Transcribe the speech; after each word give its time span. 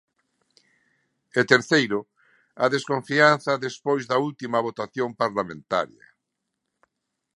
E 1.39 1.41
terceiro, 1.51 1.99
a 2.63 2.65
desconfianza 2.75 3.61
despois 3.65 4.03
da 4.09 4.17
última 4.29 4.63
votación 4.67 5.09
parlamentaria. 5.21 6.05